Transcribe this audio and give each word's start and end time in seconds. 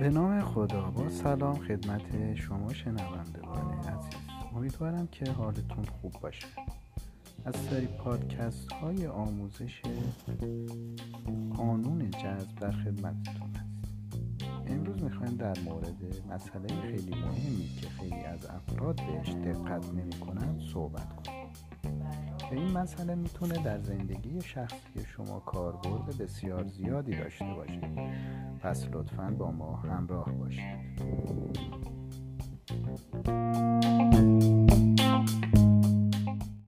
به 0.00 0.10
نام 0.10 0.40
خدا 0.40 0.90
با 0.90 1.08
سلام 1.08 1.54
خدمت 1.54 2.34
شما 2.34 2.72
شنوندگان 2.72 3.72
عزیز. 3.72 4.14
امیدوارم 4.56 5.06
که 5.06 5.30
حالتون 5.30 5.84
خوب 5.84 6.12
باشه. 6.12 6.46
از 7.44 7.56
سری 7.56 7.86
پادکست 7.86 8.72
های 8.72 9.06
آموزش 9.06 9.82
قانون 11.56 12.10
جذب 12.10 12.54
در 12.60 12.72
خدمتتون 12.72 13.50
هست 13.56 13.94
امروز 14.66 15.02
می‌خوایم 15.02 15.36
در 15.36 15.58
مورد 15.64 16.22
مسئله 16.30 16.80
خیلی 16.82 17.14
مهمی 17.14 17.68
که 17.80 17.88
خیلی 17.88 18.24
از 18.24 18.46
افراد 18.46 18.96
بهش 18.96 19.28
دقت 19.28 19.92
نمی 19.92 20.12
کنند 20.20 20.60
صحبت 20.72 21.16
کنیم. 21.16 21.48
که 22.50 22.56
این 22.56 22.70
مسئله 22.72 23.14
می‌تونه 23.14 23.62
در 23.62 23.80
زندگی 23.80 24.40
شخصی 24.40 25.04
شما 25.16 25.40
کاربرد 25.40 26.18
بسیار 26.18 26.66
زیادی 26.66 27.16
داشته 27.16 27.44
باشه. 27.44 27.80
پس 28.64 28.88
لطفا 28.92 29.34
با 29.38 29.50
ما 29.50 29.76
همراه 29.76 30.32
باشید. 30.32 31.03